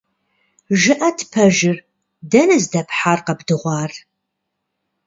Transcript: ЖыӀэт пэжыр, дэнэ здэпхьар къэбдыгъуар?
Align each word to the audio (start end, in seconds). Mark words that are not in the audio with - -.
ЖыӀэт 0.81 1.19
пэжыр, 1.31 1.77
дэнэ 2.31 2.57
здэпхьар 2.63 3.19
къэбдыгъуар? 3.25 3.91